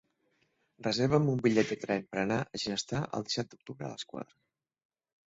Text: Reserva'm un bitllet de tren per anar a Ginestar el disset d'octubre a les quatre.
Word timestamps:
Reserva'm 0.85 1.27
un 1.33 1.41
bitllet 1.47 1.67
de 1.71 1.75
tren 1.83 2.07
per 2.15 2.19
anar 2.21 2.37
a 2.45 2.61
Ginestar 2.63 3.01
el 3.17 3.27
disset 3.27 3.51
d'octubre 3.51 3.87
a 3.89 3.91
les 3.91 4.07
quatre. 4.15 4.37